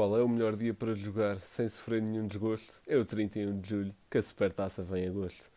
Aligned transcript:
qual 0.00 0.16
é 0.16 0.22
o 0.22 0.28
melhor 0.30 0.56
dia 0.56 0.72
para 0.72 0.94
jogar 0.94 1.38
sem 1.40 1.68
sofrer 1.68 2.00
nenhum 2.00 2.26
desgosto? 2.26 2.80
É 2.88 2.96
o 2.96 3.04
31 3.04 3.60
de 3.60 3.68
julho, 3.68 3.94
que 4.10 4.16
a 4.16 4.22
Supertaça 4.22 4.82
vem 4.82 5.04
a 5.04 5.10
agosto. 5.10 5.50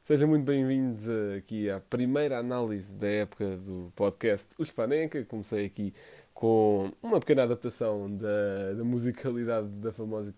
Sejam 0.00 0.26
muito 0.26 0.42
bem-vindos 0.42 1.04
aqui 1.36 1.68
à 1.68 1.80
primeira 1.80 2.38
análise 2.38 2.94
da 2.94 3.06
época 3.06 3.58
do 3.58 3.92
podcast 3.94 4.54
Os 4.56 4.70
Panenca. 4.70 5.22
Comecei 5.26 5.66
aqui 5.66 5.92
com 6.32 6.90
uma 7.02 7.20
pequena 7.20 7.42
adaptação 7.42 8.10
da, 8.16 8.72
da 8.72 8.82
musicalidade 8.82 9.68
da 9.68 9.92
famosa, 9.92 10.34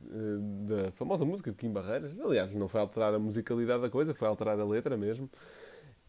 da 0.66 0.90
famosa 0.90 1.24
música 1.24 1.52
de 1.52 1.56
Kim 1.56 1.70
Barreiras. 1.70 2.18
Aliás, 2.18 2.52
não 2.52 2.66
foi 2.66 2.80
alterar 2.80 3.14
a 3.14 3.18
musicalidade 3.20 3.82
da 3.82 3.88
coisa, 3.88 4.12
foi 4.12 4.26
alterar 4.26 4.58
a 4.58 4.64
letra 4.64 4.96
mesmo. 4.96 5.30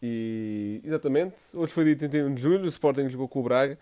E, 0.02 0.80
exatamente, 0.82 1.56
hoje 1.56 1.72
foi 1.72 1.84
dia 1.84 1.96
31 1.96 2.34
de 2.34 2.42
julho, 2.42 2.64
o 2.64 2.68
Sporting 2.68 3.08
jogou 3.10 3.28
com 3.28 3.38
o 3.38 3.42
Braga 3.44 3.78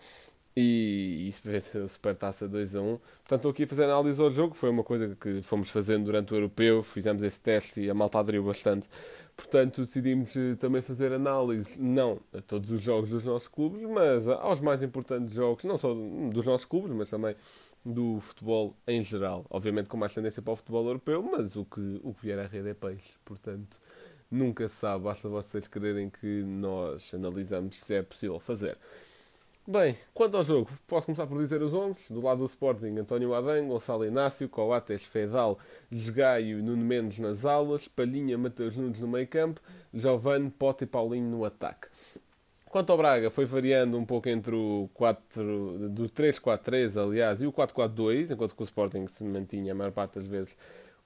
e 0.55 1.27
isso 1.27 1.41
veio 1.43 1.85
o 1.85 1.89
Supertaça 1.89 2.47
2 2.47 2.75
a 2.75 2.81
1. 2.81 2.85
Portanto, 2.97 3.33
estou 3.33 3.51
aqui 3.51 3.63
a 3.63 3.67
fazer 3.67 3.85
análise 3.85 4.21
ao 4.21 4.31
jogo. 4.31 4.53
Foi 4.53 4.69
uma 4.69 4.83
coisa 4.83 5.15
que 5.19 5.41
fomos 5.41 5.69
fazendo 5.69 6.05
durante 6.05 6.33
o 6.33 6.35
Europeu. 6.35 6.83
Fizemos 6.83 7.23
esse 7.23 7.41
teste 7.41 7.81
e 7.81 7.89
a 7.89 7.93
malta 7.93 8.19
aderiu 8.19 8.43
bastante. 8.43 8.87
Portanto, 9.35 9.81
decidimos 9.81 10.35
eh, 10.35 10.55
também 10.55 10.81
fazer 10.81 11.11
análise, 11.11 11.79
não 11.81 12.19
a 12.31 12.39
todos 12.39 12.69
os 12.69 12.79
jogos 12.79 13.09
dos 13.09 13.23
nossos 13.23 13.47
clubes, 13.47 13.81
mas 13.81 14.27
aos 14.27 14.59
mais 14.59 14.83
importantes 14.83 15.33
jogos, 15.33 15.63
não 15.63 15.75
só 15.75 15.91
dos 15.91 16.45
nossos 16.45 16.65
clubes, 16.65 16.91
mas 16.91 17.09
também 17.09 17.35
do 17.83 18.19
futebol 18.19 18.75
em 18.87 19.03
geral. 19.03 19.45
Obviamente 19.49 19.89
com 19.89 19.97
mais 19.97 20.13
tendência 20.13 20.41
para 20.41 20.53
o 20.53 20.55
futebol 20.55 20.85
europeu, 20.85 21.23
mas 21.23 21.55
o 21.55 21.65
que, 21.65 21.99
o 22.03 22.13
que 22.13 22.21
vier 22.21 22.37
à 22.37 22.45
rede 22.45 22.69
é 22.69 22.73
peixe. 22.75 23.11
Portanto, 23.25 23.81
nunca 24.29 24.67
se 24.67 24.75
sabe, 24.75 25.03
basta 25.03 25.27
vocês 25.27 25.67
quererem 25.67 26.11
que 26.11 26.43
nós 26.43 27.11
analisamos 27.13 27.79
se 27.79 27.95
é 27.95 28.03
possível 28.03 28.39
fazer. 28.39 28.77
Bem, 29.65 29.97
quanto 30.13 30.35
ao 30.35 30.43
jogo, 30.43 30.69
posso 30.85 31.05
começar 31.05 31.25
por 31.25 31.41
dizer 31.41 31.61
os 31.61 31.73
11. 31.73 32.11
Do 32.11 32.21
lado 32.21 32.39
do 32.39 32.45
Sporting, 32.45 32.97
António 32.97 33.33
Adão, 33.33 33.69
Gonçalo 33.69 34.05
Inácio, 34.05 34.49
Coates, 34.49 35.03
Fedal, 35.03 35.57
Esgaio 35.89 36.59
e 36.59 36.61
Nuno 36.61 36.83
Mendes 36.83 37.19
nas 37.19 37.45
alas, 37.45 37.87
Palhinha, 37.87 38.37
Mateus 38.37 38.75
Nunes 38.75 38.99
no 38.99 39.07
meio 39.07 39.25
campo, 39.25 39.61
Giovanni, 39.93 40.49
Pote 40.49 40.83
e 40.83 40.87
Paulinho 40.87 41.29
no 41.29 41.45
ataque. 41.45 41.87
Quanto 42.65 42.91
ao 42.91 42.97
Braga, 42.97 43.31
foi 43.31 43.45
variando 43.45 43.97
um 43.97 44.03
pouco 44.03 44.27
entre 44.27 44.53
o 44.53 44.89
4, 44.93 45.89
do 45.89 46.09
3-4-3, 46.09 47.01
aliás, 47.01 47.41
e 47.41 47.47
o 47.47 47.53
4-4-2, 47.53 48.31
enquanto 48.31 48.55
que 48.55 48.63
o 48.63 48.65
Sporting 48.65 49.07
se 49.07 49.23
mantinha 49.23 49.71
a 49.71 49.75
maior 49.75 49.93
parte 49.93 50.19
das 50.19 50.27
vezes 50.27 50.57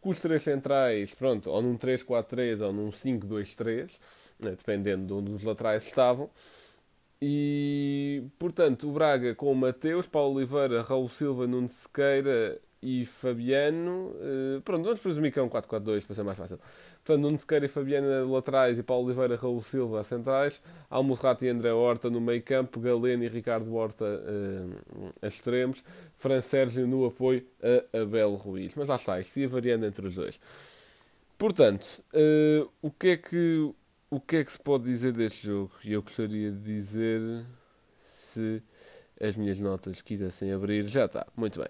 com 0.02 0.10
os 0.10 0.20
três 0.20 0.42
centrais, 0.42 1.14
pronto, 1.14 1.52
ou 1.52 1.62
num 1.62 1.78
3-4-3 1.78 2.66
ou 2.66 2.74
num 2.74 2.90
5-2-3, 2.90 4.00
né, 4.40 4.52
dependendo 4.58 5.06
de 5.06 5.14
onde 5.14 5.32
os 5.32 5.44
laterais 5.44 5.86
estavam. 5.86 6.28
E, 7.22 8.24
portanto, 8.38 8.88
o 8.88 8.92
Braga 8.92 9.34
com 9.34 9.52
o 9.52 9.56
Mateus, 9.56 10.06
Paulo 10.06 10.36
Oliveira, 10.36 10.84
Raul 10.84 11.10
Silva, 11.10 11.48
Nuno 11.48 11.68
Sequeira 11.68 12.60
e 12.82 13.06
Fabiano. 13.06 14.12
Uh, 14.16 14.62
pronto, 14.62 14.84
vamos 14.84 15.00
presumir 15.00 15.32
que 15.32 15.40
é 15.40 15.42
um 15.42 15.50
4-4-2 15.50 16.06
para 16.06 16.16
ser 16.16 16.24
mais 16.24 16.38
fácil. 16.38 16.60
Portanto, 17.04 17.22
Nuno 17.22 17.40
Sequeira 17.40 17.66
e 17.66 17.70
Fabiano 17.70 18.32
laterais 18.32 18.78
e 18.78 18.84
Paulo 18.84 19.08
Oliveira, 19.08 19.36
Raul 19.36 19.64
Silva 19.64 20.04
centrais. 20.04 20.62
Almurrato 20.90 21.44
e 21.44 21.50
André 21.50 21.72
Horta 21.72 22.10
no 22.10 22.22
meio 22.22 22.44
campo. 22.44 22.80
Galeno 22.80 23.24
e 23.24 23.28
Ricardo 23.28 23.74
Horta 23.74 24.06
uh, 24.06 25.12
a 25.22 25.28
extremos. 25.28 25.84
Fran 26.16 26.42
Sérgio 26.42 26.86
no 26.86 27.06
apoio 27.06 27.44
a 27.94 27.98
Abel 28.02 28.36
Ruiz. 28.36 28.74
Mas 28.76 28.88
lá 28.90 28.96
está, 28.96 29.20
isto 29.20 29.40
ia 29.40 29.48
variando 29.48 29.86
entre 29.86 30.06
os 30.06 30.14
dois. 30.14 30.40
Portanto, 31.36 32.04
uh, 32.14 32.70
o 32.82 32.92
que 32.92 33.10
é 33.10 33.18
que 33.18 33.74
o 34.10 34.20
que 34.20 34.38
é 34.38 34.44
que 34.44 34.52
se 34.52 34.60
pode 34.60 34.86
dizer 34.86 35.14
deste 35.14 35.46
jogo? 35.48 35.72
Eu 35.84 36.02
gostaria 36.02 36.52
de 36.52 36.60
dizer 36.60 37.46
se 38.02 38.62
as 39.20 39.36
minhas 39.36 39.60
notas 39.60 40.02
quisessem 40.02 40.52
abrir. 40.52 40.88
Já 40.88 41.06
está, 41.06 41.26
muito 41.36 41.60
bem. 41.60 41.70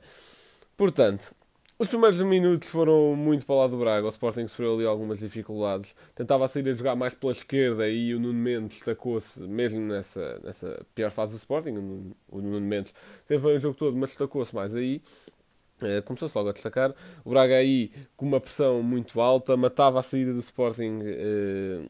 Portanto, 0.76 1.34
os 1.80 1.88
primeiros 1.88 2.20
minutos 2.22 2.70
foram 2.70 3.16
muito 3.16 3.46
para 3.46 3.56
o 3.56 3.60
lado 3.60 3.72
do 3.72 3.78
Braga. 3.78 4.06
O 4.06 4.10
Sporting 4.10 4.48
sofreu 4.48 4.76
ali 4.76 4.86
algumas 4.86 5.20
dificuldades. 5.20 5.96
Tentava 6.16 6.48
sair 6.48 6.68
a 6.70 6.74
jogar 6.74 6.96
mais 6.96 7.14
pela 7.14 7.32
esquerda 7.32 7.88
e 7.88 8.14
o 8.14 8.20
Nuno 8.20 8.34
Mendes 8.34 8.78
destacou-se, 8.78 9.40
mesmo 9.42 9.80
nessa, 9.81 10.40
nessa 10.44 10.86
pior 10.94 11.12
fase 11.12 11.34
do 11.34 11.38
Sporting. 11.38 12.14
O 12.30 12.42
Nuno 12.42 12.62
Mendes 12.62 12.94
teve 13.28 13.44
bem 13.44 13.58
o 13.58 13.59
jogo 13.59 13.76
todo, 13.76 13.96
mas 13.96 14.12
destacou-se 14.12 14.53
mais 14.53 14.76
aí. 14.76 15.02
Uh, 15.80 16.02
Começou-se 16.03 16.36
logo 16.36 16.50
a 16.50 16.53
destacar. 16.53 16.96
O 17.24 17.30
Braga 17.30 17.56
aí 17.56 17.92
com 18.16 18.26
uma 18.26 18.40
pressão 18.40 18.81
muito 18.81 19.22
alta, 19.22 19.56
matava 19.56 20.00
a 20.00 20.03
saída 20.03 20.34
do 20.34 20.40
Sporting 20.40 21.00
eh, 21.03 21.88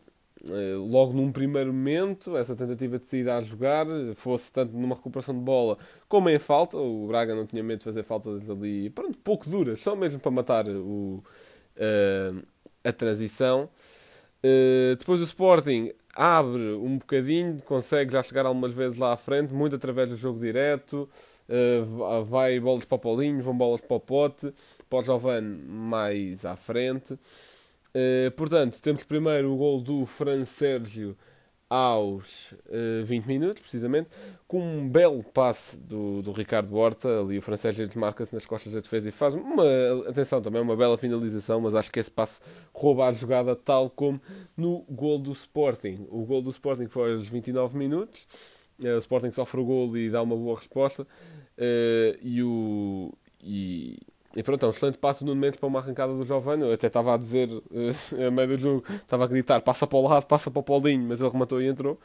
logo 0.88 1.14
num 1.14 1.32
primeiro 1.32 1.74
momento, 1.74 2.38
essa 2.38 2.56
tentativa 2.56 3.00
de 3.00 3.08
sair 3.08 3.30
a 3.30 3.42
jogar, 3.42 3.86
fosse 4.16 4.52
tanto 4.52 4.78
numa 4.78 4.96
recuperação 4.96 5.36
de 5.36 5.42
bola 5.42 5.78
como 6.08 6.30
em 6.30 6.40
falta. 6.40 6.78
O 6.78 7.08
Braga 7.08 7.36
não 7.36 7.46
tinha 7.46 7.64
medo 7.64 7.80
de 7.80 7.86
fazer 7.86 8.04
faltas 8.04 8.50
ali, 8.50 8.90
pronto, 8.90 9.18
pouco 9.20 9.50
duras, 9.50 9.80
só 9.80 9.96
mesmo 9.96 10.20
para 10.20 10.32
matar 10.32 10.68
o, 10.70 11.24
uh, 11.78 12.44
a 12.84 12.92
transição. 12.92 13.70
Uh, 14.44 14.96
depois 14.96 15.20
o 15.20 15.24
Sporting 15.24 15.92
abre 16.14 16.74
um 16.74 16.98
bocadinho, 16.98 17.62
consegue 17.64 18.12
já 18.12 18.24
chegar 18.24 18.46
algumas 18.46 18.74
vezes 18.74 18.98
lá 18.98 19.14
à 19.14 19.18
frente, 19.18 19.54
muito 19.54 19.76
através 19.76 20.10
do 20.10 20.18
jogo 20.18 20.40
direto. 20.40 21.10
Uh, 21.48 22.24
vai 22.26 22.60
bolas 22.60 22.86
para 22.86 22.96
o 22.96 23.00
Paulinho, 23.00 23.42
vão 23.42 23.56
bolas 23.56 23.82
para 23.82 23.96
o 23.96 24.00
Pote, 24.00 24.54
para 24.90 25.00
o 25.00 25.04
Giovanni 25.04 25.64
mais 25.64 26.46
à 26.46 26.56
frente. 26.56 27.18
Uh, 27.96 28.32
portanto, 28.32 28.82
temos 28.82 29.04
primeiro 29.04 29.54
o 29.54 29.58
gol 29.58 29.82
do 29.82 30.06
Fran 30.06 30.46
Sérgio 30.46 31.18
aos 31.70 32.54
uh, 32.54 33.02
eh, 33.02 33.04
20 33.04 33.26
minutos, 33.26 33.62
precisamente, 33.62 34.10
com 34.48 34.62
um 34.62 34.88
belo 34.88 35.22
passe 35.22 35.78
do, 35.78 36.22
do 36.22 36.32
Ricardo 36.32 36.74
Horta. 36.76 37.22
Ali 37.22 37.38
o 37.38 37.42
Fran 37.42 37.58
Sérgio 37.58 37.86
desmarca-se 37.86 38.34
nas 38.34 38.46
costas 38.46 38.72
da 38.72 38.80
defesa 38.80 39.10
e 39.10 39.12
faz 39.12 39.36
uma, 39.36 39.64
atenção, 40.08 40.42
também 40.42 40.62
uma 40.62 40.78
bela 40.78 40.98
finalização, 40.98 41.60
mas 41.60 41.76
acho 41.76 41.92
que 41.92 42.00
esse 42.00 42.12
passe 42.12 42.40
rouba 42.74 43.08
a 43.08 43.12
jogada 43.12 43.56
tal 43.56 43.90
como 43.90 44.22
no 44.56 44.86
gol 44.90 45.20
do 45.20 45.32
Sporting. 45.32 46.08
O 46.10 46.26
gol 46.26 46.42
do 46.42 46.50
Sporting 46.50 46.88
foi 46.88 47.14
aos 47.14 47.28
29 47.28 47.78
minutos. 47.78 48.26
Uh, 48.82 48.96
o 48.96 49.00
Sporting 49.00 49.32
sofre 49.34 49.60
o 49.60 49.66
gol 49.66 49.98
e 49.98 50.10
dá 50.10 50.22
uma 50.22 50.36
boa 50.36 50.58
resposta. 50.58 51.06
e 52.22 52.42
o. 52.44 53.12
E, 53.42 53.98
e 54.38 54.44
pronto, 54.44 54.64
é 54.64 54.68
um 54.68 54.70
excelente 54.70 55.00
passo 55.00 55.26
no 55.26 55.34
momento 55.34 55.58
para 55.58 55.66
uma 55.66 55.80
arrancada 55.80 56.14
do 56.14 56.24
Giovanni. 56.24 56.62
Eu 56.62 56.72
até 56.72 56.86
estava 56.86 57.16
a 57.16 57.18
dizer, 57.18 57.50
uh, 57.50 57.64
a 58.28 58.30
meio 58.30 58.50
do 58.50 58.58
jogo, 58.58 58.84
estava 58.94 59.24
a 59.24 59.28
gritar: 59.28 59.62
passa 59.62 59.88
para 59.88 59.98
o 59.98 60.02
lado, 60.04 60.28
passa 60.28 60.52
para 60.52 60.60
o 60.60 60.64
Paulinho, 60.64 61.08
mas 61.08 61.22
ele 61.22 61.32
rematou 61.32 61.60
e 61.60 61.68
entrou. 61.68 62.00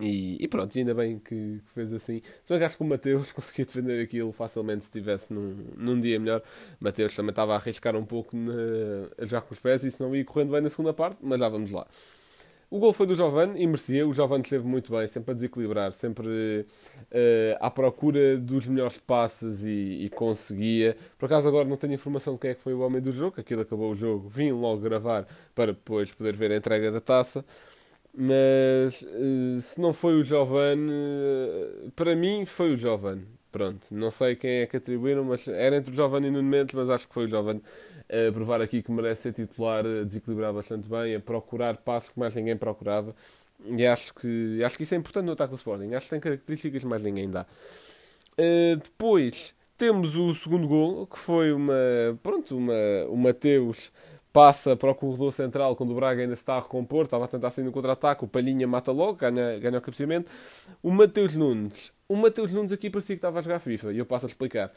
E, 0.00 0.36
e 0.42 0.48
pronto, 0.48 0.76
ainda 0.76 0.92
bem 0.92 1.20
que, 1.20 1.60
que, 1.64 1.72
fez 1.72 1.92
assim. 1.92 2.20
Se 2.20 2.48
bem 2.48 2.58
que 2.58 2.64
acho 2.64 2.76
que 2.76 2.82
o 2.82 2.86
Mateus 2.86 3.30
conseguia 3.32 3.64
defender 3.64 4.02
aquilo 4.02 4.32
facilmente 4.32 4.82
se 4.82 4.88
estivesse 4.88 5.32
num, 5.32 5.56
num 5.76 6.00
dia 6.00 6.18
melhor. 6.18 6.42
Mateus 6.80 7.14
também 7.14 7.30
estava 7.30 7.52
a 7.52 7.56
arriscar 7.56 7.94
um 7.94 8.04
pouco 8.04 8.36
na, 8.36 8.52
já 9.24 9.40
com 9.40 9.54
os 9.54 9.60
pés 9.60 9.84
e 9.84 9.88
isso 9.88 10.02
não 10.02 10.16
ia 10.16 10.24
correndo 10.24 10.50
bem 10.50 10.60
na 10.60 10.68
segunda 10.68 10.92
parte, 10.92 11.18
mas 11.22 11.38
já 11.38 11.48
vamos 11.48 11.70
lá. 11.70 11.86
O 12.68 12.80
gol 12.80 12.92
foi 12.92 13.06
do 13.06 13.14
Giovanni 13.14 13.62
e 13.62 13.66
merecia. 13.66 14.06
O 14.06 14.12
Giovanni 14.12 14.42
esteve 14.42 14.66
muito 14.66 14.90
bem, 14.90 15.06
sempre 15.06 15.30
a 15.30 15.34
desequilibrar, 15.34 15.92
sempre 15.92 16.66
uh, 16.66 17.56
à 17.60 17.70
procura 17.70 18.36
dos 18.36 18.66
melhores 18.66 18.98
passes 18.98 19.62
e, 19.62 20.04
e, 20.04 20.10
conseguia. 20.10 20.96
Por 21.16 21.26
acaso 21.26 21.46
agora 21.46 21.68
não 21.68 21.76
tenho 21.76 21.94
informação 21.94 22.34
de 22.34 22.40
quem 22.40 22.50
é 22.50 22.54
que 22.54 22.62
foi 22.62 22.74
o 22.74 22.80
homem 22.80 23.00
do 23.00 23.12
jogo, 23.12 23.40
aquilo 23.40 23.62
acabou 23.62 23.92
o 23.92 23.94
jogo, 23.94 24.28
vim 24.28 24.50
logo 24.50 24.80
gravar 24.82 25.26
para 25.54 25.72
depois 25.72 26.12
poder 26.12 26.34
ver 26.34 26.50
a 26.50 26.56
entrega 26.56 26.90
da 26.90 27.00
taça. 27.00 27.44
Mas 28.12 29.02
uh, 29.02 29.60
se 29.60 29.80
não 29.80 29.92
foi 29.92 30.20
o 30.20 30.24
Giovanni, 30.24 30.90
uh, 30.90 31.90
para 31.94 32.16
mim 32.16 32.44
foi 32.44 32.74
o 32.74 32.76
Giovanni. 32.76 33.26
Pronto, 33.56 33.86
não 33.90 34.10
sei 34.10 34.36
quem 34.36 34.50
é 34.50 34.66
que 34.66 34.76
atribuíram, 34.76 35.24
mas 35.24 35.48
era 35.48 35.78
entre 35.78 35.90
o 35.90 35.96
Giovanni 35.96 36.26
e 36.26 36.28
o 36.28 36.32
Nuno 36.34 36.46
Mendes, 36.46 36.74
mas 36.74 36.90
acho 36.90 37.08
que 37.08 37.14
foi 37.14 37.24
o 37.24 37.28
Giovanni 37.28 37.62
a 38.06 38.30
provar 38.30 38.60
aqui 38.60 38.82
que 38.82 38.92
merece 38.92 39.22
ser 39.22 39.32
titular, 39.32 39.82
a 39.86 40.04
desequilibrar 40.04 40.52
bastante 40.52 40.86
bem, 40.86 41.14
a 41.14 41.20
procurar 41.20 41.78
passos 41.78 42.10
que 42.10 42.20
mais 42.20 42.34
ninguém 42.34 42.54
procurava. 42.54 43.16
E 43.64 43.86
acho 43.86 44.12
que, 44.12 44.62
acho 44.62 44.76
que 44.76 44.82
isso 44.82 44.94
é 44.94 44.98
importante 44.98 45.24
no 45.24 45.32
ataque 45.32 45.54
do 45.54 45.56
Sporting. 45.56 45.94
Acho 45.94 46.04
que 46.04 46.10
tem 46.10 46.20
características 46.20 46.82
que 46.82 46.86
mais 46.86 47.02
ninguém 47.02 47.30
dá. 47.30 47.46
Uh, 48.38 48.76
depois 48.76 49.54
temos 49.78 50.14
o 50.16 50.34
segundo 50.34 50.68
gol, 50.68 51.06
que 51.06 51.18
foi 51.18 51.50
uma. 51.50 51.74
Pronto, 52.22 52.58
uma, 52.58 52.74
o 53.08 53.16
Mateus 53.16 53.90
passa 54.36 54.76
para 54.76 54.90
o 54.90 54.94
corredor 54.94 55.32
central 55.32 55.74
quando 55.74 55.92
o 55.92 55.94
Braga 55.94 56.20
ainda 56.20 56.34
está 56.34 56.56
a 56.56 56.60
recompor, 56.60 57.04
estava 57.04 57.24
a 57.24 57.26
tentar 57.26 57.50
sair 57.50 57.64
no 57.64 57.72
contra-ataque, 57.72 58.22
o 58.22 58.28
Palhinha 58.28 58.66
mata 58.66 58.92
logo, 58.92 59.14
ganha, 59.14 59.58
ganha 59.58 59.78
o 59.78 59.80
cabeceamento. 59.80 60.30
O 60.82 60.90
Mateus 60.90 61.34
Nunes, 61.34 61.90
o 62.06 62.14
Mateus 62.16 62.52
Nunes 62.52 62.70
aqui 62.70 62.90
parecia 62.90 63.16
que 63.16 63.18
estava 63.18 63.38
a 63.38 63.42
jogar 63.42 63.60
FIFA, 63.60 63.94
e 63.94 63.98
eu 63.98 64.04
passo 64.04 64.26
a 64.26 64.28
explicar. 64.28 64.70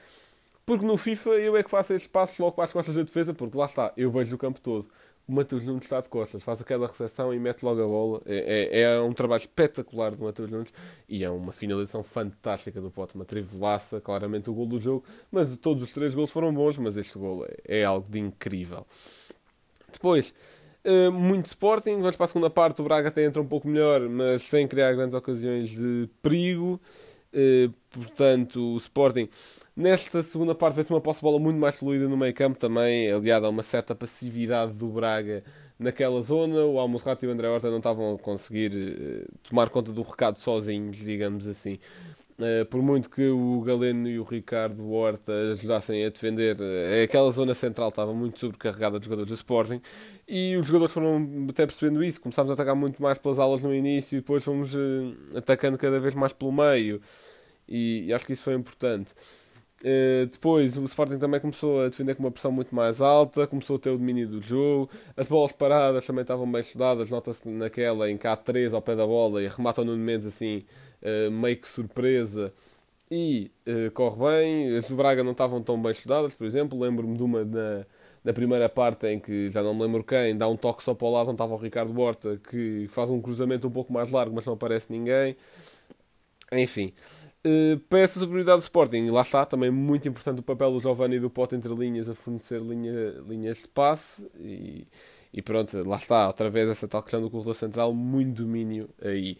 Porque 0.65 0.85
no 0.85 0.95
FIFA 0.95 1.31
eu 1.31 1.57
é 1.57 1.63
que 1.63 1.69
faço 1.69 1.91
estes 1.93 2.09
passos 2.09 2.39
logo 2.39 2.53
para 2.53 2.63
as 2.63 2.71
costas 2.71 2.95
da 2.95 3.03
defesa, 3.03 3.33
porque 3.33 3.57
lá 3.57 3.65
está, 3.65 3.91
eu 3.97 4.09
vejo 4.09 4.33
o 4.33 4.37
campo 4.37 4.61
todo. 4.61 4.87
O 5.27 5.33
Matheus 5.33 5.65
Nunes 5.65 5.83
está 5.83 5.99
de 5.99 6.07
costas, 6.07 6.41
faz 6.41 6.61
aquela 6.61 6.87
recepção 6.87 7.33
e 7.33 7.37
mete 7.37 7.61
logo 7.61 7.83
a 7.83 7.85
bola. 7.85 8.21
É, 8.25 8.69
é, 8.71 8.81
é 8.83 9.01
um 9.01 9.11
trabalho 9.11 9.41
espetacular 9.41 10.15
do 10.15 10.23
Matheus 10.23 10.49
Nunes 10.49 10.73
e 11.07 11.21
é 11.21 11.29
uma 11.29 11.51
finalização 11.51 12.01
fantástica 12.01 12.79
do 12.79 12.89
Pote. 12.89 13.13
Uma 13.13 13.25
trivelaça, 13.25 13.99
claramente 13.99 14.49
o 14.49 14.53
gol 14.53 14.65
do 14.65 14.79
jogo. 14.79 15.03
Mas 15.29 15.57
todos 15.57 15.83
os 15.83 15.91
três 15.91 16.15
gols 16.15 16.31
foram 16.31 16.53
bons, 16.53 16.77
mas 16.77 16.95
este 16.95 17.19
gol 17.19 17.45
é, 17.45 17.81
é 17.81 17.83
algo 17.83 18.09
de 18.09 18.19
incrível. 18.19 18.87
Depois, 19.93 20.33
uh, 20.85 21.11
muito 21.11 21.47
Sporting. 21.47 21.99
Vamos 21.99 22.15
para 22.15 22.25
a 22.25 22.27
segunda 22.27 22.49
parte. 22.49 22.81
O 22.81 22.83
Braga 22.83 23.09
até 23.09 23.25
entra 23.25 23.41
um 23.41 23.47
pouco 23.47 23.67
melhor, 23.67 24.01
mas 24.09 24.43
sem 24.43 24.67
criar 24.67 24.93
grandes 24.93 25.13
ocasiões 25.13 25.69
de 25.69 26.09
perigo. 26.21 26.79
Uh, 27.33 27.71
portanto, 27.91 28.73
o 28.73 28.77
Sporting 28.77 29.29
nesta 29.75 30.21
segunda 30.23 30.53
parte 30.53 30.75
vê-se 30.75 30.91
uma 30.91 30.99
posse 30.99 31.19
de 31.19 31.23
bola 31.23 31.39
muito 31.39 31.57
mais 31.57 31.75
fluida 31.75 32.07
no 32.07 32.17
meio 32.17 32.33
campo 32.33 32.59
também, 32.59 33.11
aliado 33.11 33.45
a 33.45 33.49
uma 33.49 33.63
certa 33.63 33.95
passividade 33.95 34.73
do 34.73 34.87
Braga 34.87 35.43
naquela 35.77 36.21
zona. 36.21 36.65
O 36.65 36.77
Almozrato 36.79 37.25
e 37.25 37.29
o 37.29 37.31
André 37.31 37.47
Horta 37.47 37.69
não 37.69 37.77
estavam 37.77 38.15
a 38.15 38.17
conseguir 38.17 38.71
uh, 38.71 39.37
tomar 39.47 39.69
conta 39.69 39.91
do 39.91 40.01
recado 40.01 40.37
sozinhos, 40.37 40.97
digamos 40.97 41.47
assim. 41.47 41.79
Uh, 42.39 42.65
por 42.67 42.81
muito 42.81 43.09
que 43.09 43.27
o 43.27 43.59
Galeno 43.59 44.07
e 44.07 44.17
o 44.17 44.23
Ricardo 44.23 44.89
Horta 44.89 45.29
ajudassem 45.51 46.05
a 46.05 46.09
defender, 46.09 46.55
uh, 46.55 47.03
aquela 47.03 47.29
zona 47.31 47.53
central 47.53 47.89
estava 47.89 48.13
muito 48.13 48.39
sobrecarregada 48.39 48.97
de 48.97 49.07
jogadores 49.07 49.27
do 49.29 49.33
Sporting 49.33 49.81
e 50.25 50.55
os 50.55 50.65
jogadores 50.65 50.93
foram 50.93 51.47
até 51.49 51.65
percebendo 51.65 52.01
isso. 52.01 52.21
Começámos 52.21 52.49
a 52.51 52.53
atacar 52.53 52.77
muito 52.77 53.03
mais 53.03 53.17
pelas 53.17 53.39
alas 53.39 53.61
no 53.61 53.75
início 53.75 54.15
e 54.15 54.21
depois 54.21 54.41
fomos 54.41 54.73
uh, 54.73 55.17
atacando 55.35 55.77
cada 55.77 55.99
vez 55.99 56.15
mais 56.15 56.31
pelo 56.31 56.53
meio 56.53 57.01
e, 57.67 58.13
acho 58.13 58.25
que 58.25 58.31
isso 58.31 58.43
foi 58.43 58.55
importante. 58.55 59.13
depois 60.31 60.77
o 60.77 60.85
Sporting 60.85 61.19
também 61.19 61.41
começou 61.41 61.81
a 61.81 61.89
defender 61.89 62.15
com 62.15 62.23
uma 62.23 62.31
pressão 62.31 62.53
muito 62.53 62.73
mais 62.73 63.01
alta, 63.01 63.47
começou 63.47 63.75
a 63.75 63.79
ter 63.79 63.89
o 63.89 63.97
domínio 63.97 64.29
do 64.29 64.41
jogo, 64.41 64.89
as 65.17 65.27
bolas 65.27 65.51
paradas 65.51 66.05
também 66.05 66.21
estavam 66.21 66.49
bem 66.49 66.61
estudadas, 66.61 67.09
nota-se 67.09 67.49
naquela 67.49 68.09
em 68.09 68.17
que 68.17 68.27
há 68.27 68.37
três 68.37 68.73
ao 68.73 68.81
pé 68.81 68.95
da 68.95 69.05
bola 69.05 69.43
e 69.43 69.47
arrematam 69.47 69.83
no 69.83 69.97
Mendes 69.97 70.27
assim 70.27 70.63
meio 71.31 71.57
que 71.57 71.67
surpresa 71.67 72.53
e 73.11 73.51
uh, 73.67 73.91
corre 73.91 74.17
bem. 74.17 74.77
As 74.77 74.87
do 74.87 74.95
Braga 74.95 75.23
não 75.23 75.31
estavam 75.31 75.61
tão 75.61 75.81
bem 75.81 75.91
estudadas, 75.91 76.33
por 76.33 76.45
exemplo. 76.45 76.79
Lembro-me 76.79 77.17
de 77.17 77.23
uma 77.23 77.43
na, 77.43 77.85
na 78.23 78.33
primeira 78.33 78.69
parte 78.69 79.07
em 79.07 79.19
que 79.19 79.49
já 79.49 79.63
não 79.63 79.73
me 79.73 79.81
lembro 79.83 80.03
quem, 80.03 80.37
dá 80.37 80.47
um 80.47 80.55
toque 80.57 80.83
só 80.83 80.93
para 80.93 81.07
o 81.07 81.11
lado 81.11 81.27
onde 81.27 81.35
estava 81.35 81.53
o 81.53 81.57
Ricardo 81.57 81.91
Borta, 81.91 82.39
que 82.49 82.87
faz 82.89 83.09
um 83.09 83.21
cruzamento 83.21 83.67
um 83.67 83.71
pouco 83.71 83.91
mais 83.91 84.11
largo, 84.11 84.35
mas 84.35 84.45
não 84.45 84.53
aparece 84.53 84.91
ninguém. 84.91 85.35
Enfim. 86.51 86.93
Uh, 87.45 87.79
para 87.87 87.99
essa 87.99 88.19
superioridade 88.19 88.57
do 88.57 88.63
Sporting, 88.63 89.09
lá 89.09 89.21
está 89.21 89.45
também 89.45 89.71
muito 89.71 90.07
importante 90.07 90.39
o 90.39 90.43
papel 90.43 90.71
do 90.73 90.81
Giovanni 90.81 91.15
e 91.15 91.19
do 91.21 91.29
Pote 91.29 91.55
entre 91.55 91.73
linhas 91.73 92.09
a 92.09 92.15
fornecer 92.15 92.59
linha, 92.61 93.15
linhas 93.25 93.59
de 93.59 93.67
passe 93.69 94.29
e, 94.37 94.85
e 95.33 95.41
pronto, 95.41 95.87
lá 95.87 95.95
está, 95.95 96.27
outra 96.27 96.49
vez 96.49 96.69
essa 96.69 96.85
tal 96.85 97.01
questão 97.01 97.21
do 97.21 97.29
corredor 97.29 97.55
central, 97.55 97.93
muito 97.93 98.43
domínio 98.43 98.89
aí. 99.01 99.37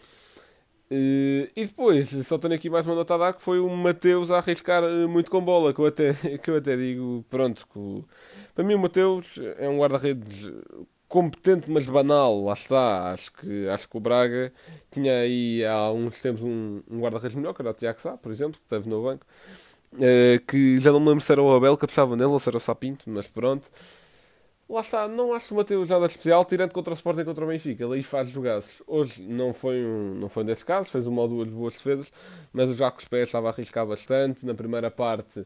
Uh, 0.92 1.46
e 1.56 1.66
depois, 1.68 2.10
só 2.26 2.38
tenho 2.40 2.56
aqui 2.56 2.68
mais 2.68 2.84
uma 2.86 2.96
nota 2.96 3.14
a 3.14 3.18
dar 3.18 3.34
que 3.34 3.44
foi 3.44 3.60
o 3.60 3.70
Mateus 3.70 4.32
a 4.32 4.38
arriscar 4.40 4.84
eh, 4.84 5.06
muito 5.06 5.30
com 5.30 5.40
bola, 5.40 5.72
que 5.72 5.80
eu 5.80 5.86
até, 5.86 6.14
que 6.42 6.50
eu 6.50 6.56
até 6.56 6.76
digo, 6.76 7.24
pronto, 7.30 7.68
que, 7.72 8.04
para 8.56 8.64
mim 8.64 8.74
o 8.74 8.80
Mateus 8.80 9.40
é 9.60 9.70
um 9.70 9.78
guarda-redes 9.78 10.52
competente, 11.08 11.70
mas 11.70 11.86
banal, 11.86 12.44
lá 12.44 12.54
está. 12.54 13.12
Acho 13.12 13.34
que, 13.34 13.68
acho 13.68 13.90
que 13.90 13.98
o 13.98 14.00
Braga 14.00 14.54
tinha 14.92 15.14
aí 15.22 15.66
há 15.66 15.92
uns 15.92 16.20
tempos 16.22 16.44
um, 16.44 16.82
um 16.90 17.00
guarda-redes 17.02 17.36
melhor, 17.36 17.54
que 17.54 17.62
era 17.62 17.72
o 17.72 17.74
Tiago 17.74 18.02
Sá, 18.02 18.18
por 18.18 18.32
exemplo, 18.32 18.58
que 18.60 18.66
esteve 18.66 18.90
no 18.90 19.04
banco, 19.04 19.26
uh, 19.94 20.46
que 20.48 20.80
já 20.80 20.92
não 20.92 21.00
me 21.00 21.10
lembro 21.10 21.22
se 21.24 21.32
era 21.32 21.42
o 21.42 21.54
Abel 21.54 21.78
que 21.78 21.86
apostava 21.86 22.16
nele 22.16 22.32
ou 22.32 22.40
se 22.40 22.50
era 22.50 22.58
o 22.58 22.62
Sapinto, 22.62 23.10
mas 23.10 23.28
pronto. 23.28 23.70
Lá 24.70 24.82
está, 24.82 25.08
não 25.08 25.34
acho 25.34 25.56
Mateus 25.56 25.90
nada 25.90 26.06
especial, 26.06 26.46
tirando 26.46 26.72
contra 26.74 26.94
o 26.94 26.96
Sporting 26.96 27.24
contra 27.24 27.44
o 27.44 27.48
Benfica. 27.48 27.84
Ele 27.84 28.04
faz 28.04 28.30
jogaços. 28.30 28.84
Hoje 28.86 29.24
não 29.24 29.52
foi 29.52 29.84
um, 29.84 30.14
não 30.14 30.30
foi 30.30 30.44
um 30.44 30.46
desses 30.46 30.64
casos, 30.64 30.92
fez 30.92 31.08
uma 31.08 31.24
ou 31.24 31.28
duas 31.28 31.50
boas 31.50 31.74
defesas, 31.74 32.12
mas 32.54 32.70
o 32.70 32.76
Jacques 32.76 33.08
Pérez 33.08 33.30
estava 33.30 33.48
a 33.48 33.52
arriscar 33.52 33.84
bastante. 33.88 34.46
Na 34.46 34.54
primeira 34.54 34.92
parte, 34.92 35.44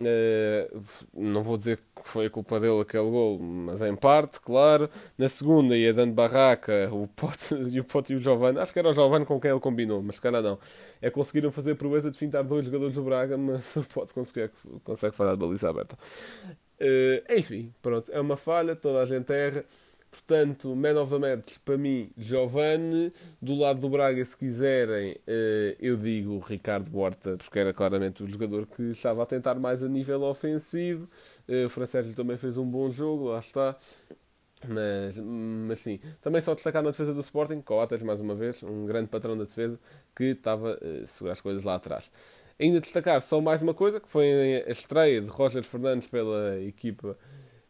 eh, 0.00 0.70
não 1.12 1.42
vou 1.42 1.56
dizer 1.58 1.76
que 1.94 2.08
foi 2.08 2.26
a 2.26 2.30
culpa 2.30 2.58
dele 2.58 2.80
aquele 2.80 3.10
gol, 3.10 3.38
mas 3.38 3.82
em 3.82 3.94
parte, 3.94 4.40
claro. 4.40 4.88
Na 5.18 5.28
segunda 5.28 5.76
ia 5.76 5.92
dando 5.92 6.14
barraca 6.14 6.88
o 6.90 7.06
Pote, 7.08 7.54
e 7.70 7.78
o 7.80 7.84
Pote 7.84 8.14
e 8.14 8.16
o 8.16 8.18
Giovanni. 8.22 8.58
Acho 8.58 8.72
que 8.72 8.78
era 8.78 8.88
o 8.90 8.94
Giovanni 8.94 9.26
com 9.26 9.38
quem 9.38 9.50
ele 9.50 9.60
combinou, 9.60 10.02
mas 10.02 10.16
se 10.16 10.22
calhar 10.22 10.42
não. 10.42 10.58
É 11.02 11.10
conseguiram 11.10 11.50
fazer 11.50 11.72
a 11.72 11.76
proeza 11.76 12.10
de 12.10 12.18
fintar 12.18 12.42
dois 12.42 12.64
jogadores 12.64 12.94
do 12.94 13.02
Braga, 13.02 13.36
mas 13.36 13.76
o 13.76 13.84
Pote 13.84 14.14
consegue, 14.14 14.52
consegue 14.82 15.14
fazer 15.14 15.32
a 15.32 15.36
baliza 15.36 15.68
aberta. 15.68 15.96
Uh, 16.80 17.32
enfim, 17.32 17.72
pronto, 17.80 18.10
é 18.12 18.20
uma 18.20 18.36
falha, 18.36 18.74
toda 18.74 19.00
a 19.00 19.04
gente 19.04 19.32
erra. 19.32 19.64
Portanto, 20.10 20.76
Man 20.76 21.00
of 21.00 21.10
the 21.12 21.18
Match 21.18 21.58
para 21.64 21.76
mim, 21.76 22.10
Giovanni. 22.16 23.12
Do 23.42 23.56
lado 23.56 23.80
do 23.80 23.88
Braga, 23.88 24.24
se 24.24 24.36
quiserem, 24.36 25.12
uh, 25.12 25.76
eu 25.80 25.96
digo 25.96 26.38
Ricardo 26.38 26.96
Horta, 26.96 27.36
porque 27.36 27.58
era 27.58 27.72
claramente 27.72 28.22
o 28.22 28.30
jogador 28.30 28.66
que 28.66 28.82
estava 28.90 29.22
a 29.24 29.26
tentar 29.26 29.56
mais 29.56 29.82
a 29.82 29.88
nível 29.88 30.22
ofensivo. 30.22 31.08
Uh, 31.48 31.66
o 31.66 31.68
Francesco 31.68 32.14
também 32.14 32.36
fez 32.36 32.56
um 32.56 32.64
bom 32.64 32.90
jogo, 32.90 33.24
lá 33.30 33.40
está. 33.40 33.76
Mas, 34.66 35.16
mas 35.18 35.80
sim, 35.80 36.00
também 36.22 36.40
só 36.40 36.54
destacar 36.54 36.82
na 36.82 36.90
defesa 36.90 37.12
do 37.12 37.20
Sporting, 37.20 37.60
Coates, 37.60 38.00
mais 38.02 38.20
uma 38.20 38.34
vez, 38.34 38.62
um 38.62 38.86
grande 38.86 39.08
patrão 39.08 39.36
da 39.36 39.44
defesa 39.44 39.78
que 40.16 40.24
estava 40.24 40.78
a 41.02 41.06
segurar 41.06 41.32
as 41.32 41.40
coisas 41.40 41.64
lá 41.64 41.74
atrás. 41.74 42.10
Ainda 42.58 42.80
destacar 42.80 43.20
só 43.20 43.40
mais 43.40 43.62
uma 43.62 43.74
coisa, 43.74 43.98
que 43.98 44.08
foi 44.08 44.62
a 44.66 44.70
estreia 44.70 45.20
de 45.20 45.28
Roger 45.28 45.64
Fernandes 45.64 46.06
pela 46.06 46.60
equipa 46.62 47.18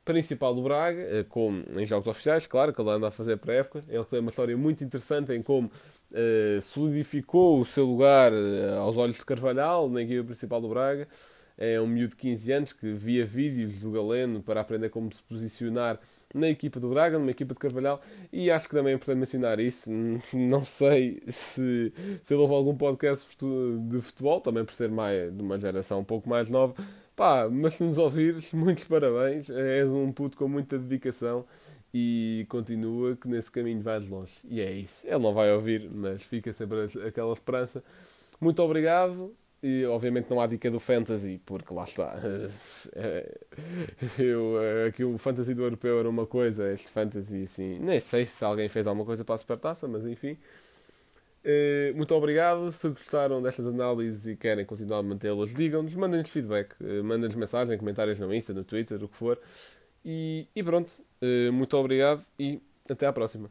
principal 0.05 0.55
do 0.55 0.63
Braga, 0.63 1.01
eh, 1.01 1.25
com, 1.27 1.63
em 1.75 1.87
jogos 1.87 2.07
oficiais, 2.07 2.47
claro, 2.47 2.75
que 2.75 2.81
ele 2.81 2.91
anda 2.91 3.09
a 3.09 3.11
fazer 3.11 3.39
para 3.39 3.55
a 3.55 3.57
época. 3.57 3.81
Ele 3.89 4.05
tem 4.05 4.21
uma 4.21 4.29
história 4.29 4.55
muito 4.57 4.85
interessante 4.85 5.33
em 5.33 5.43
como 5.43 5.69
uh, 5.69 6.61
solidificou 6.61 7.61
o 7.61 7.65
seu 7.65 7.87
lugar 7.87 8.31
uh, 8.31 8.81
aos 8.81 8.99
olhos 8.99 9.17
de 9.17 9.25
Carvalhal 9.25 9.89
na 9.89 10.03
equipa 10.03 10.25
principal 10.25 10.61
do 10.61 10.69
Braga. 10.69 11.09
É 11.57 11.81
um 11.81 11.87
miúdo 11.87 12.11
de 12.11 12.17
15 12.17 12.53
anos 12.53 12.73
que 12.75 12.93
via 12.93 13.25
vídeos 13.25 13.81
do 13.81 13.91
Galeno 13.91 14.43
para 14.43 14.61
aprender 14.61 14.91
como 14.91 15.11
se 15.11 15.23
posicionar 15.23 15.99
na 16.35 16.49
equipa 16.49 16.81
do 16.81 16.89
Braga, 16.89 17.19
numa 17.19 17.31
equipa 17.31 17.55
de 17.55 17.61
Carvalhal, 17.61 18.01
e 18.33 18.51
acho 18.51 18.69
que 18.69 18.75
também 18.75 18.93
é 18.93 18.97
importante 18.97 19.19
mencionar 19.19 19.61
isso. 19.61 19.91
Não 20.35 20.65
sei 20.65 21.23
se, 21.29 21.93
se 22.23 22.35
ele 22.35 22.43
houve 22.43 22.55
algum 22.55 22.77
podcast 22.77 23.37
de 23.89 24.01
futebol, 24.01 24.41
também 24.41 24.65
por 24.65 24.75
ser 24.75 24.91
mais, 24.91 25.33
de 25.35 25.41
uma 25.43 25.59
geração 25.59 26.01
um 26.01 26.05
pouco 26.05 26.29
mais 26.29 26.51
nova. 26.51 26.75
Pá, 27.15 27.49
mas 27.49 27.75
se 27.75 27.85
nos 27.85 27.97
ouvires, 27.97 28.51
muitos 28.53 28.85
parabéns. 28.85 29.49
És 29.49 29.91
um 29.91 30.13
puto 30.13 30.37
com 30.37 30.49
muita 30.49 30.77
dedicação 30.79 31.45
e 31.93 32.45
continua 32.49 33.17
que 33.17 33.29
nesse 33.29 33.51
caminho 33.51 33.81
vais 33.81 34.09
longe. 34.09 34.33
E 34.45 34.61
é 34.61 34.73
isso. 34.73 35.07
Ele 35.07 35.21
não 35.21 35.33
vai 35.33 35.53
ouvir, 35.53 35.89
mas 35.89 36.23
fica 36.23 36.53
sempre 36.53 36.87
aquela 37.07 37.33
esperança. 37.33 37.85
Muito 38.41 38.61
obrigado 38.63 39.33
e 39.67 39.87
obviamente 39.87 40.29
não 40.29 40.39
há 40.43 40.47
dica 40.47 40.71
do 40.71 40.79
Fantasy, 40.79 41.41
porque 41.47 41.73
lá 41.73 41.85
está. 41.85 42.15
Eu, 44.19 44.57
aqui 44.87 45.03
o 45.03 45.17
Fantasy 45.17 45.55
do 45.55 45.63
Europeu 45.63 45.99
era 46.01 46.11
uma 46.11 46.27
coisa, 46.27 46.71
este 46.71 46.91
Fantasy 46.91 47.45
assim. 47.45 47.79
Nem 47.79 47.99
sei 47.99 48.27
se 48.27 48.45
alguém 48.45 48.69
fez 48.69 48.87
alguma 48.87 49.07
coisa 49.07 49.25
para 49.25 49.37
a 49.37 49.39
Supertaça, 49.39 49.89
mas 49.89 50.05
enfim. 50.05 50.37
Eh, 51.43 51.95
muito 51.97 52.15
obrigado. 52.15 52.71
Se 52.73 52.91
gostaram 52.91 53.41
destas 53.43 53.67
análises 53.67 54.27
e 54.27 54.37
querem 54.37 54.67
continuar 54.67 54.99
a 54.99 55.03
mantê-las, 55.03 55.55
digam-nos, 55.55 55.95
mandem-nos 55.95 56.29
feedback, 56.29 56.75
eh, 56.83 57.01
mandem-nos 57.01 57.35
mensagem, 57.35 57.79
comentários 57.79 58.19
no 58.21 58.35
Insta, 58.35 58.53
no 58.53 58.65
Twitter, 58.65 59.03
o 59.03 59.09
que 59.09 59.17
for. 59.17 59.41
E, 60.05 60.47
e 60.55 60.63
pronto, 60.63 60.91
eh, 61.23 61.51
muito 61.51 61.75
obrigado 61.79 62.23
e 62.39 62.61
até 62.91 63.07
à 63.07 63.13
próxima. 63.15 63.51